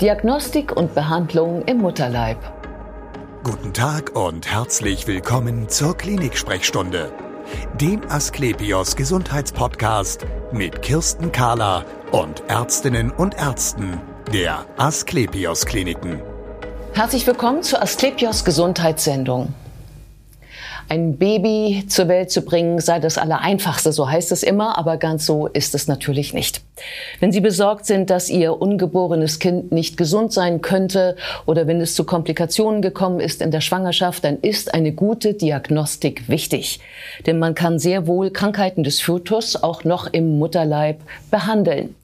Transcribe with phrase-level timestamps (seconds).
[0.00, 2.38] Diagnostik und Behandlung im Mutterleib.
[3.42, 7.10] Guten Tag und herzlich willkommen zur Klinik-Sprechstunde,
[7.80, 14.00] dem Asklepios Gesundheitspodcast mit Kirsten Kahler und Ärztinnen und Ärzten
[14.32, 16.22] der Asklepios Kliniken.
[16.94, 19.52] Herzlich willkommen zur Asklepios Gesundheitssendung.
[20.90, 25.26] Ein Baby zur Welt zu bringen sei das Allereinfachste, so heißt es immer, aber ganz
[25.26, 26.62] so ist es natürlich nicht.
[27.20, 31.94] Wenn Sie besorgt sind, dass Ihr ungeborenes Kind nicht gesund sein könnte oder wenn es
[31.94, 36.80] zu Komplikationen gekommen ist in der Schwangerschaft, dann ist eine gute Diagnostik wichtig.
[37.26, 41.00] Denn man kann sehr wohl Krankheiten des Fötus auch noch im Mutterleib
[41.30, 41.96] behandeln.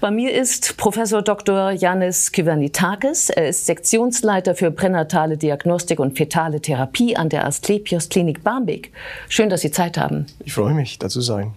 [0.00, 1.70] Bei mir ist Professor Dr.
[1.70, 3.30] Janis Kyvernitakis.
[3.30, 8.92] Er ist Sektionsleiter für pränatale Diagnostik und fetale Therapie an der Asklepios Klinik Barmbek.
[9.28, 10.26] Schön, dass Sie Zeit haben.
[10.44, 11.54] Ich freue mich, da zu sein.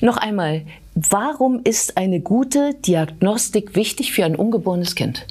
[0.00, 0.62] Noch einmal,
[0.94, 5.26] warum ist eine gute Diagnostik wichtig für ein ungeborenes Kind?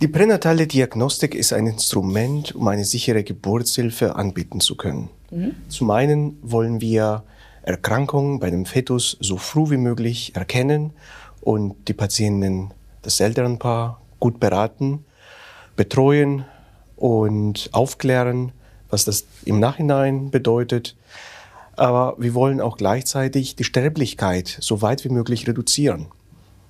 [0.00, 5.08] Die pränatale Diagnostik ist ein Instrument, um eine sichere Geburtshilfe anbieten zu können.
[5.30, 5.54] Mhm.
[5.68, 7.22] Zum einen wollen wir
[7.62, 10.92] Erkrankungen bei dem Fetus so früh wie möglich erkennen
[11.40, 15.04] und die Patienten, das Elternpaar gut beraten,
[15.76, 16.44] betreuen
[16.96, 18.52] und aufklären,
[18.94, 20.94] was das im Nachhinein bedeutet.
[21.76, 26.06] Aber wir wollen auch gleichzeitig die Sterblichkeit so weit wie möglich reduzieren.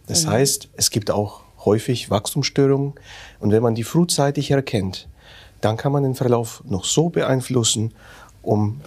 [0.06, 0.30] Das mhm.
[0.30, 2.95] heißt, es gibt auch häufig Wachstumsstörungen
[3.41, 5.06] und wenn man die frühzeitig erkennt,
[5.61, 7.92] dann kann man den Verlauf noch so beeinflussen,
[8.42, 8.80] um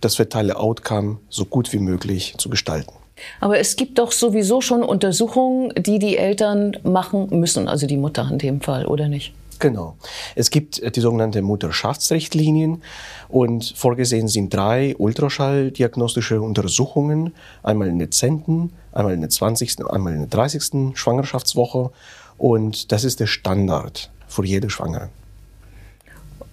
[0.00, 2.92] das fetale Outcome so gut wie möglich zu gestalten.
[3.40, 8.28] Aber es gibt doch sowieso schon Untersuchungen, die die Eltern machen müssen, also die Mutter
[8.30, 9.34] in dem Fall, oder nicht?
[9.58, 9.96] Genau.
[10.34, 12.82] Es gibt äh, die sogenannte Mutterschaftsrichtlinien
[13.28, 17.32] und vorgesehen sind drei Ultraschalldiagnostische Untersuchungen,
[17.62, 20.96] einmal in der 10., einmal in der 20., einmal in der 30.
[20.96, 21.90] Schwangerschaftswoche
[22.38, 25.10] und das ist der Standard für jede Schwangere.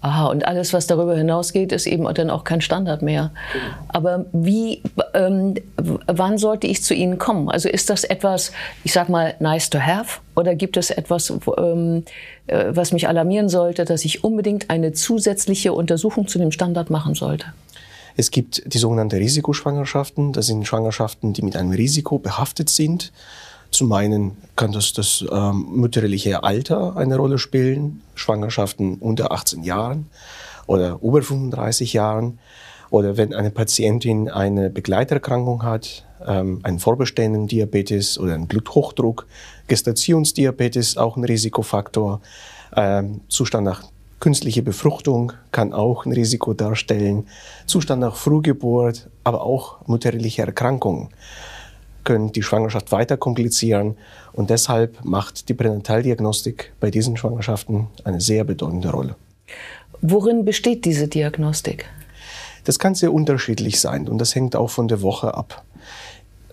[0.04, 3.32] Aha, und alles, was darüber hinausgeht, ist eben dann auch kein Standard mehr.
[3.88, 4.84] Aber wie,
[5.14, 7.50] ähm, wann sollte ich zu Ihnen kommen?
[7.50, 8.52] Also ist das etwas,
[8.84, 10.20] ich sag mal, nice to have?
[10.36, 12.04] Oder gibt es etwas, ähm,
[12.48, 17.16] äh, was mich alarmieren sollte, dass ich unbedingt eine zusätzliche Untersuchung zu dem Standard machen
[17.16, 17.46] sollte?
[18.18, 20.34] Es gibt die sogenannten Risikoschwangerschaften.
[20.34, 23.14] Das sind Schwangerschaften, die mit einem Risiko behaftet sind.
[23.74, 30.12] Zum einen kann das das ähm, mütterliche Alter eine Rolle spielen, Schwangerschaften unter 18 Jahren
[30.68, 32.38] oder über 35 Jahren.
[32.92, 39.26] Oder wenn eine Patientin eine Begleiterkrankung hat, ähm, einen vorbestehenden Diabetes oder einen Bluthochdruck,
[39.68, 42.22] Gestationsdiabetes auch ein Risikofaktor,
[42.76, 43.82] ähm, Zustand nach
[44.20, 47.26] künstlicher Befruchtung kann auch ein Risiko darstellen,
[47.66, 51.10] Zustand nach Frühgeburt, aber auch mütterliche Erkrankungen
[52.04, 53.98] können die Schwangerschaft weiter komplizieren.
[54.34, 59.16] Und deshalb macht die Pränataldiagnostik bei diesen Schwangerschaften eine sehr bedeutende Rolle.
[60.02, 61.86] Worin besteht diese Diagnostik?
[62.66, 65.64] Das kann sehr unterschiedlich sein und das hängt auch von der Woche ab.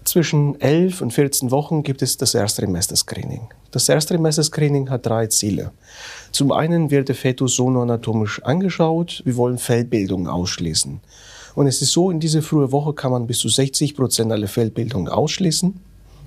[0.04, 3.48] Zwischen 11 und 14 Wochen gibt es das Erstrimester-Screening.
[3.70, 5.72] Das Erstrimester-Screening hat drei Ziele.
[6.32, 9.22] Zum einen wird der Fetus sonoanatomisch angeschaut.
[9.24, 11.00] Wir wollen Feldbildung ausschließen.
[11.54, 14.48] Und es ist so, in dieser frühen Woche kann man bis zu 60 Prozent aller
[14.48, 15.80] Feldbildung ausschließen.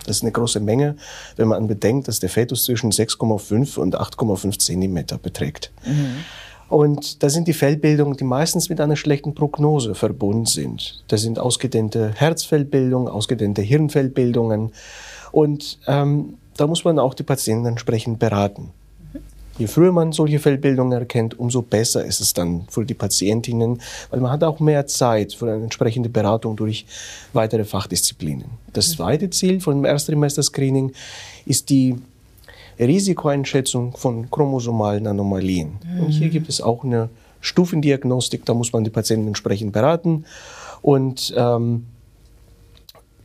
[0.06, 0.98] Das ist eine große Menge,
[1.38, 5.72] wenn man bedenkt, dass der Fetus zwischen 6,5 und 8,5 Zentimeter beträgt.
[5.86, 6.18] Mhm.
[6.70, 11.04] Und da sind die Feldbildungen, die meistens mit einer schlechten Prognose verbunden sind.
[11.08, 14.72] Das sind ausgedehnte Herzfellbildungen, ausgedehnte Hirnfellbildungen.
[15.32, 18.72] Und ähm, da muss man auch die Patienten entsprechend beraten.
[19.60, 24.20] Je früher man solche Fehlbildungen erkennt, umso besser ist es dann für die Patientinnen, weil
[24.20, 26.86] man hat auch mehr Zeit für eine entsprechende Beratung durch
[27.34, 28.46] weitere Fachdisziplinen.
[28.74, 28.94] Das mhm.
[28.96, 30.94] zweite Ziel von dem Erstsemester-Screening
[31.46, 31.96] ist die
[32.80, 35.74] Risikoeinschätzung von chromosomalen Anomalien.
[35.86, 36.06] Mhm.
[36.06, 37.10] Und hier gibt es auch eine
[37.40, 40.26] Stufendiagnostik, da muss man die Patienten entsprechend beraten
[40.82, 41.86] und ähm,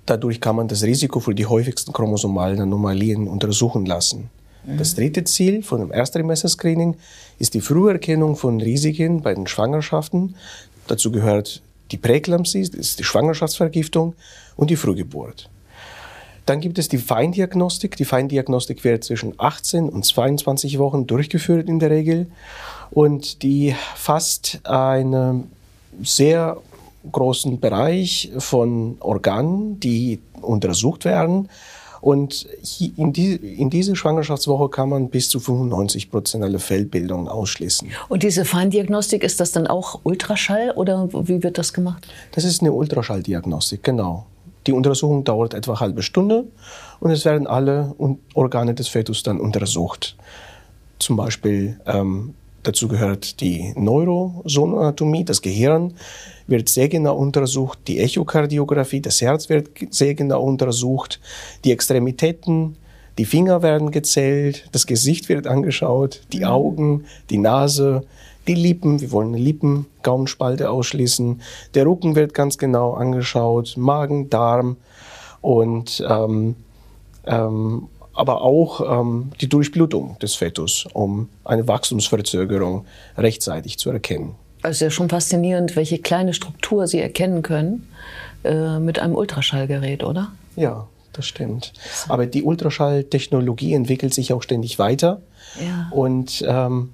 [0.05, 4.29] dadurch kann man das Risiko für die häufigsten chromosomalen Anomalien untersuchen lassen.
[4.77, 6.97] Das dritte Ziel von dem Erstrimester-Screening
[7.39, 10.35] ist die Früherkennung von Risiken bei den Schwangerschaften.
[10.89, 14.15] Dazu gehört die Präeklampsie, das ist die Schwangerschaftsvergiftung
[14.57, 15.49] und die Frühgeburt.
[16.45, 17.97] Dann gibt es die Feindiagnostik.
[17.97, 22.27] Die Feindiagnostik wird zwischen 18 und 22 Wochen durchgeführt in der Regel
[22.91, 25.51] und die fasst einen
[26.03, 26.59] sehr
[27.11, 31.49] großen Bereich von Organen, die untersucht werden
[32.09, 32.49] und
[32.97, 37.91] in, die, in dieser Schwangerschaftswoche kann man bis zu 95 Prozent aller Fehlbildungen ausschließen.
[38.09, 42.09] Und diese Feindiagnostik, ist das dann auch Ultraschall oder wie wird das gemacht?
[42.33, 44.25] Das ist eine Ultraschalldiagnostik, genau.
[44.67, 46.45] Die Untersuchung dauert etwa eine halbe Stunde
[46.99, 47.95] und es werden alle
[48.33, 50.17] Organe des Fetus dann untersucht.
[50.99, 52.33] Zum Beispiel ähm,
[52.69, 55.95] dazu gehört die Neurosonoanatomie, das Gehirn
[56.47, 61.19] wird sehr genau untersucht, die Echokardiographie, das Herz wird sehr genau untersucht,
[61.65, 62.77] die Extremitäten,
[63.17, 66.45] die Finger werden gezählt, das Gesicht wird angeschaut, die mhm.
[66.45, 68.05] Augen, die Nase,
[68.47, 71.41] die Lippen, wir wollen eine Lippen-Gaumenspalte ausschließen,
[71.75, 74.77] der Rücken wird ganz genau angeschaut, Magen, Darm
[75.41, 76.55] und ähm,
[77.27, 77.89] ähm,
[78.19, 82.85] aber auch ähm, die Durchblutung des Fetus, um eine Wachstumsverzögerung
[83.17, 84.35] rechtzeitig zu erkennen.
[84.63, 87.87] Also ja schon faszinierend, welche kleine Struktur Sie erkennen können
[88.43, 90.33] äh, mit einem Ultraschallgerät, oder?
[90.57, 91.73] Ja, das stimmt.
[92.09, 95.21] Aber die Ultraschalltechnologie entwickelt sich auch ständig weiter.
[95.65, 95.89] Ja.
[95.93, 96.91] Und ähm,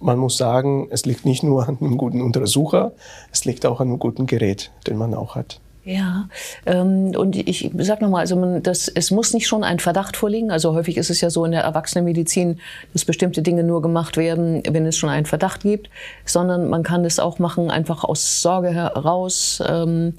[0.00, 2.90] man muss sagen, es liegt nicht nur an einem guten Untersucher,
[3.30, 5.60] es liegt auch an einem guten Gerät, den man auch hat.
[5.86, 6.28] Ja,
[6.66, 10.50] ähm, und ich sag nochmal, also man, das, es muss nicht schon ein Verdacht vorliegen.
[10.50, 12.58] Also häufig ist es ja so in der Erwachsenenmedizin,
[12.92, 15.88] dass bestimmte Dinge nur gemacht werden, wenn es schon einen Verdacht gibt,
[16.24, 19.62] sondern man kann es auch machen, einfach aus Sorge heraus.
[19.64, 20.14] Ähm,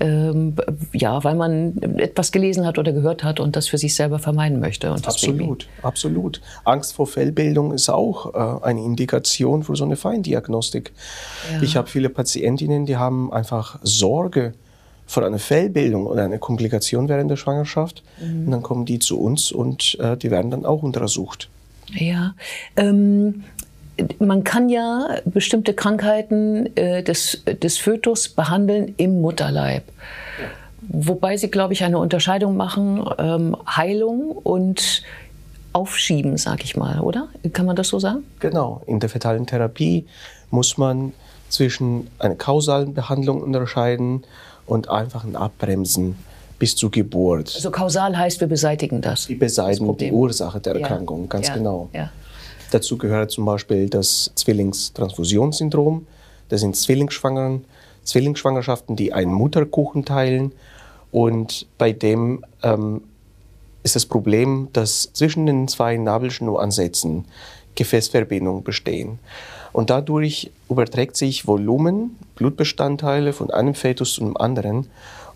[0.00, 0.56] ähm,
[0.92, 4.58] ja, weil man etwas gelesen hat oder gehört hat und das für sich selber vermeiden
[4.58, 4.90] möchte.
[4.90, 5.66] absolut, Baby.
[5.82, 6.40] absolut.
[6.64, 10.92] Angst vor Fellbildung ist auch äh, eine Indikation für so eine Feindiagnostik.
[11.52, 11.62] Ja.
[11.62, 14.54] Ich habe viele Patientinnen, die haben einfach Sorge
[15.12, 18.02] von einer Fellbildung oder einer Komplikation während der Schwangerschaft.
[18.18, 18.46] Mhm.
[18.46, 21.50] Und dann kommen die zu uns und äh, die werden dann auch untersucht.
[21.90, 22.34] Ja.
[22.76, 23.44] Ähm,
[24.18, 29.84] man kann ja bestimmte Krankheiten äh, des, des Fötus behandeln im Mutterleib.
[30.40, 30.48] Ja.
[30.88, 35.02] Wobei sie, glaube ich, eine Unterscheidung machen, ähm, Heilung und
[35.74, 37.28] Aufschieben, sage ich mal, oder?
[37.52, 38.24] Kann man das so sagen?
[38.40, 38.82] Genau.
[38.86, 40.06] In der fetalen Therapie
[40.50, 41.12] muss man
[41.50, 44.24] zwischen einer kausalen Behandlung unterscheiden
[44.66, 46.16] und einfach ein Abbremsen
[46.58, 47.52] bis zur Geburt.
[47.54, 49.28] Also kausal heißt, wir beseitigen das.
[49.28, 51.26] Wir beseitigen das die Ursache der Erkrankung, ja.
[51.26, 51.54] ganz ja.
[51.54, 51.88] genau.
[51.92, 52.10] Ja.
[52.70, 56.06] Dazu gehört zum Beispiel das Zwillingstransfusionssyndrom.
[56.48, 57.64] Das sind Zwillingsschwangeren,
[58.04, 60.52] Zwillingsschwangerschaften, die einen Mutterkuchen teilen.
[61.10, 63.02] Und bei dem ähm,
[63.82, 67.26] ist das Problem, dass zwischen den zwei Nabelschnuransätzen
[67.74, 69.18] Gefäßverbindungen bestehen.
[69.72, 74.86] Und dadurch überträgt sich Volumen, Blutbestandteile von einem Fetus zu einem anderen.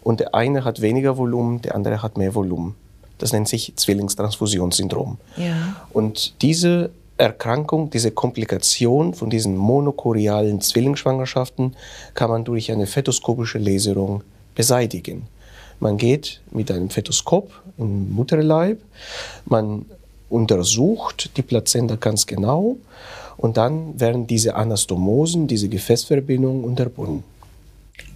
[0.02, 2.74] Und der eine hat weniger Volumen, der andere hat mehr Volumen.
[3.18, 5.16] Das nennt sich Zwillingstransfusionssyndrom.
[5.36, 5.76] Ja.
[5.92, 11.74] Und diese Erkrankung, diese Komplikation von diesen monochorialen Zwillingsschwangerschaften
[12.14, 14.22] kann man durch eine fetoskopische Laserung
[14.54, 15.26] beseitigen.
[15.80, 18.80] Man geht mit einem Fetoskop im Mutterleib,
[19.46, 19.86] man
[20.28, 22.76] untersucht die Plazenta ganz genau
[23.36, 27.22] und dann werden diese Anastomosen, diese Gefäßverbindungen unterbunden.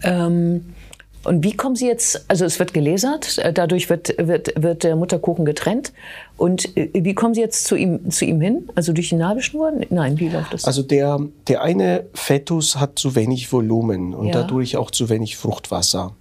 [0.03, 0.75] Ähm,
[1.23, 4.97] und wie kommen Sie jetzt, also es wird gelasert, äh, dadurch wird, wird, wird der
[4.97, 5.93] Mutterkuchen getrennt.
[6.39, 8.71] Und äh, wie kommen Sie jetzt zu ihm, zu ihm hin?
[8.75, 9.73] Also durch die Nabelschnur?
[9.91, 10.65] Nein, wie läuft das?
[10.65, 14.33] Also der, der eine Fetus hat zu wenig Volumen und ja.
[14.33, 16.15] dadurch auch zu wenig Fruchtwasser.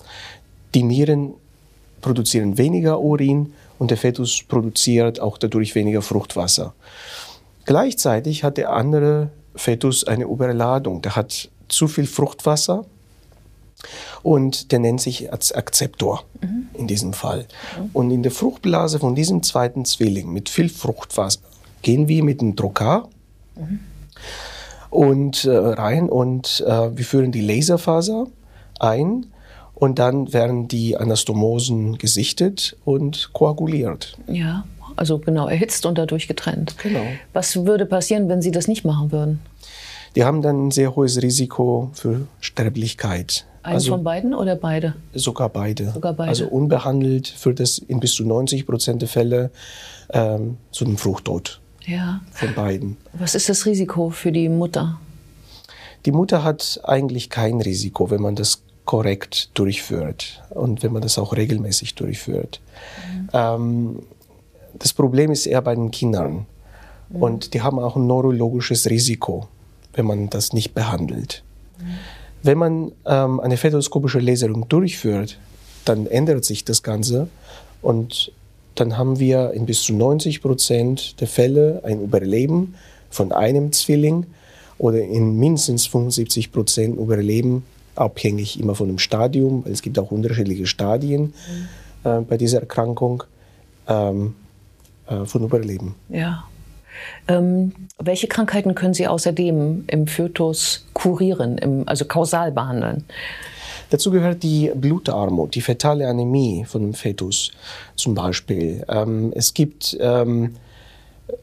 [0.76, 1.34] Die Nieren
[2.02, 6.74] produzieren weniger Urin und der Fetus produziert auch dadurch weniger Fruchtwasser.
[7.66, 11.02] Gleichzeitig hat der andere Fetus eine Überladung.
[11.02, 12.86] Der hat zu viel Fruchtwasser
[14.22, 16.68] und der nennt sich als Akzeptor mhm.
[16.74, 17.48] in diesem Fall.
[17.78, 17.90] Mhm.
[17.94, 21.40] Und in der Fruchtblase von diesem zweiten Zwilling mit viel Fruchtwasser
[21.82, 23.08] gehen wir mit dem Drucker
[23.56, 23.80] mhm.
[24.90, 28.28] und äh, rein und äh, wir führen die Laserfaser
[28.80, 29.28] ein
[29.80, 34.18] und dann werden die Anastomosen gesichtet und koaguliert.
[34.28, 34.66] Ja
[35.00, 36.76] also genau erhitzt und dadurch getrennt.
[36.84, 37.04] Genau.
[37.32, 39.40] Was würde passieren, wenn Sie das nicht machen würden?
[40.16, 43.46] Die haben dann ein sehr hohes Risiko für Sterblichkeit.
[43.62, 44.96] Eins also, von beiden oder beide?
[45.14, 45.92] Sogar beide.
[45.92, 46.30] Sogar beide.
[46.30, 49.52] Also unbehandelt führt das in bis zu 90 Prozent der Fälle
[50.12, 51.60] ähm, zu einem Fruchttod.
[51.86, 52.22] Ja.
[52.32, 52.98] Von beiden.
[53.14, 55.00] Was ist das Risiko für die Mutter?
[56.06, 61.20] Die Mutter hat eigentlich kein Risiko, wenn man das korrekt durchführt und wenn man das
[61.20, 62.60] auch regelmäßig durchführt.
[63.14, 63.30] Mhm.
[63.34, 64.00] Ähm,
[64.80, 66.48] das Problem ist eher bei den Kindern.
[67.10, 67.22] Mhm.
[67.22, 69.48] Und die haben auch ein neurologisches Risiko,
[69.94, 71.44] wenn man das nicht behandelt.
[71.78, 71.84] Mhm.
[72.42, 75.38] Wenn man ähm, eine fetoskopische Laserung durchführt,
[75.86, 77.28] dann ändert sich das Ganze
[77.84, 78.32] und
[78.74, 82.74] dann haben wir in bis zu 90 Prozent der Fälle ein Überleben
[83.12, 84.26] von einem Zwilling
[84.80, 87.64] oder in mindestens 75 Prozent Überleben,
[88.00, 91.34] abhängig immer von dem Stadium, weil es gibt auch unterschiedliche Stadien
[92.04, 92.10] mhm.
[92.10, 93.24] äh, bei dieser Erkrankung.
[93.88, 94.36] Ähm,
[95.10, 95.96] äh, von Überleben.
[96.10, 96.44] Ja.
[97.28, 103.06] Ähm, welche Krankheiten können Sie außerdem im Fötus kurieren, im, also kausal behandeln?
[103.90, 107.52] Dazu gehört die Blutarmut, die fetale Anämie von dem Fetus
[107.96, 108.84] zum Beispiel.
[108.88, 110.56] Ähm, es gibt ähm,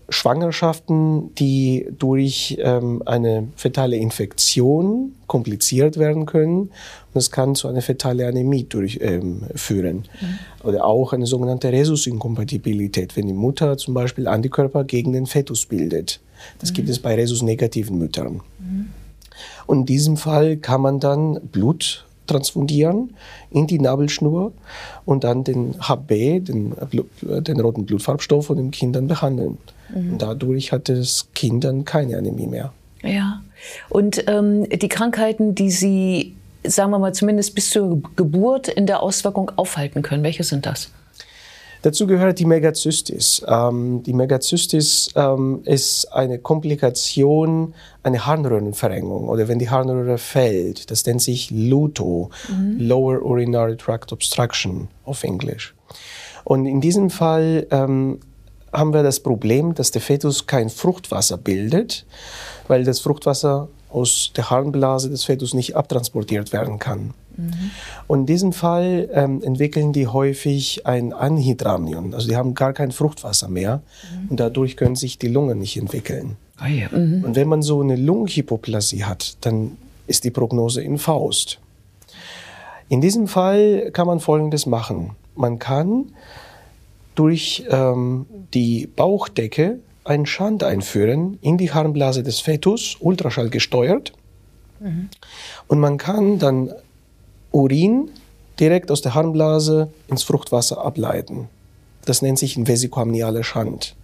[0.09, 6.61] Schwangerschaften, die durch ähm, eine fetale Infektion kompliziert werden können.
[6.61, 6.71] Und
[7.15, 9.45] das kann zu einer fetale Anämie durchführen.
[9.51, 10.69] Ähm, mhm.
[10.69, 16.21] Oder auch eine sogenannte Rhesusinkompatibilität, wenn die Mutter zum Beispiel Antikörper gegen den Fetus bildet.
[16.61, 16.75] Das mhm.
[16.75, 18.41] gibt es bei Rhesus-negativen Müttern.
[18.59, 18.89] Mhm.
[19.67, 23.15] Und in diesem Fall kann man dann Blut transfundieren
[23.51, 24.53] in die Nabelschnur
[25.05, 26.75] und dann den HB, den,
[27.21, 29.59] den roten Blutfarbstoff von den Kindern behandeln.
[29.95, 30.13] Mhm.
[30.13, 32.73] Und dadurch hat das Kind dann keine Anämie mehr.
[33.03, 33.43] Ja.
[33.89, 39.03] Und ähm, die Krankheiten, die Sie, sagen wir mal, zumindest bis zur Geburt in der
[39.03, 40.91] Auswirkung aufhalten können, welche sind das?
[41.87, 43.47] Dazu gehört die Megazystis.
[43.47, 50.91] Ähm, die Megazystis ähm, ist eine Komplikation, eine Harnröhrenverengung oder wenn die Harnröhre fällt.
[50.91, 52.81] Das nennt sich LUTO, mhm.
[52.81, 55.77] Lower Urinary Tract Obstruction auf Englisch.
[56.43, 58.19] Und in diesem Fall ähm,
[58.73, 62.05] haben wir das Problem, dass der Fetus kein Fruchtwasser bildet,
[62.67, 67.15] weil das Fruchtwasser aus der Harnblase des Fetus nicht abtransportiert werden kann.
[67.37, 67.71] Mhm.
[68.07, 72.93] Und in diesem Fall ähm, entwickeln die häufig ein Anhydramnion, also die haben gar kein
[72.93, 74.31] Fruchtwasser mehr mhm.
[74.31, 76.37] und dadurch können sich die Lungen nicht entwickeln.
[76.63, 76.89] Oh ja.
[76.91, 77.25] mhm.
[77.25, 79.77] Und wenn man so eine Lungenhypoplasie hat, dann
[80.07, 81.59] ist die Prognose in Faust.
[82.89, 85.11] In diesem Fall kann man Folgendes machen.
[85.35, 86.13] Man kann
[87.15, 94.13] durch ähm, die Bauchdecke einen Schand einführen in die Harnblase des Fetus, Ultraschall gesteuert.
[94.79, 95.09] Mhm.
[95.67, 96.73] Und man kann dann
[97.57, 98.11] Urin
[98.61, 101.49] direkt aus der Harnblase ins Fruchtwasser ableiten.
[102.05, 103.97] Das nennt sich ein vesikoamnialer Schand.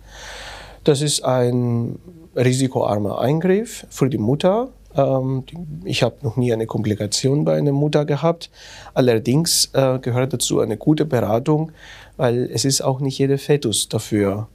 [0.84, 1.98] Das ist ein
[2.34, 4.68] risikoarmer Eingriff für die Mutter.
[4.96, 5.44] Ähm,
[5.84, 8.50] ich habe noch nie eine Komplikation bei einer Mutter gehabt.
[8.94, 11.72] Allerdings äh, gehört dazu eine gute Beratung,
[12.16, 14.48] weil es ist auch nicht jeder Fetus dafür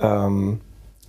[0.00, 0.60] ähm,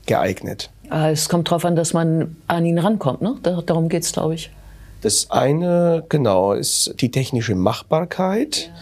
[0.05, 0.69] geeignet.
[0.89, 3.23] Ah, es kommt darauf an, dass man an ihn rankommt.
[3.23, 3.35] Ne?
[3.41, 4.51] Darum geht es, glaube ich.
[5.01, 8.67] Das eine, genau, ist die technische Machbarkeit.
[8.67, 8.73] Ja.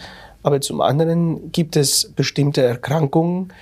[0.42, 3.52] Aber zum anderen gibt es bestimmte Erkrankungen,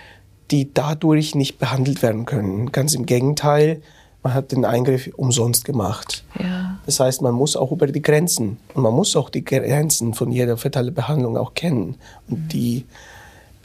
[0.51, 2.73] die dadurch nicht behandelt werden können.
[2.73, 3.83] Ganz im Gegenteil,
[4.23, 6.25] man hat den Eingriff umsonst gemacht.
[6.39, 6.79] Ja.
[6.87, 10.31] Das heißt, man muss auch über die Grenzen und man muss auch die Grenzen von
[10.31, 11.97] jeder fetalen Behandlung auch kennen
[12.29, 12.87] und die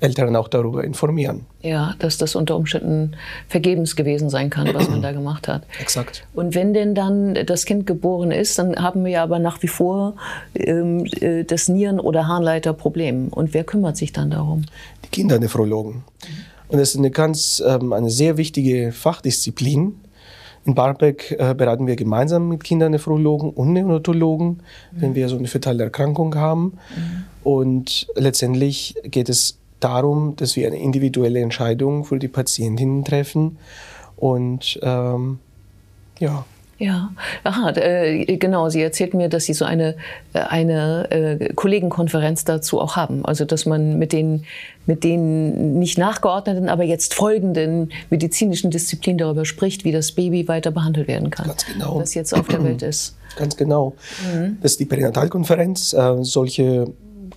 [0.03, 1.45] Eltern auch darüber informieren.
[1.61, 3.15] Ja, dass das unter Umständen
[3.47, 5.63] vergebens gewesen sein kann, was man da gemacht hat.
[5.79, 6.25] Exakt.
[6.33, 10.15] Und wenn denn dann das Kind geboren ist, dann haben wir aber nach wie vor
[10.55, 13.29] ähm, äh, das Nieren- oder Harnleiterproblem.
[13.29, 14.65] Und wer kümmert sich dann darum?
[15.05, 16.03] Die Kindernephrologen.
[16.67, 19.95] Und das ist eine ganz, ähm, eine sehr wichtige Fachdisziplin.
[20.65, 24.61] In Barbeck äh, beraten wir gemeinsam mit Kindernephrologen und Neonatologen, mhm.
[24.95, 26.63] wenn wir so eine fetale Erkrankung haben.
[26.63, 27.23] Mhm.
[27.43, 33.57] Und letztendlich geht es darum, dass wir eine individuelle Entscheidung für die Patientinnen treffen.
[34.15, 35.39] Und ähm,
[36.19, 36.45] ja.
[36.79, 37.11] Ja,
[37.43, 38.67] aha, äh, genau.
[38.67, 39.95] Sie erzählt mir, dass Sie so eine,
[40.33, 43.23] äh, eine äh, Kollegenkonferenz dazu auch haben.
[43.25, 44.43] Also, dass man mit den,
[44.85, 50.71] mit den nicht nachgeordneten, aber jetzt folgenden medizinischen Disziplinen darüber spricht, wie das Baby weiter
[50.71, 51.47] behandelt werden kann.
[51.47, 51.99] Ganz genau.
[51.99, 53.15] Das jetzt auf der Welt ist.
[53.37, 53.93] Ganz genau.
[54.33, 54.57] Mhm.
[54.61, 55.93] Das ist die Perinatalkonferenz.
[55.93, 56.87] Äh, solche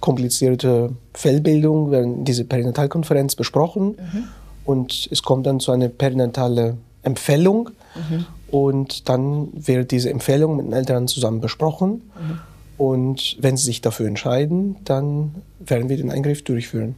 [0.00, 4.24] komplizierte Fellbildung werden diese Perinatalkonferenz besprochen mhm.
[4.64, 8.26] und es kommt dann zu einer perinatale Empfehlung mhm.
[8.50, 12.38] und dann wird diese Empfehlung mit den Eltern zusammen besprochen mhm.
[12.78, 16.94] und wenn sie sich dafür entscheiden, dann werden wir den Eingriff durchführen.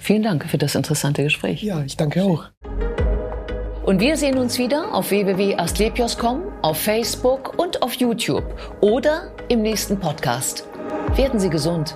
[0.00, 1.62] Vielen Dank für das interessante Gespräch.
[1.62, 2.44] Ja, ich danke auch.
[3.84, 8.44] Und wir sehen uns wieder auf www.astlepios.com, auf Facebook und auf YouTube
[8.80, 10.64] oder im nächsten Podcast.
[11.16, 11.94] Werden Sie gesund.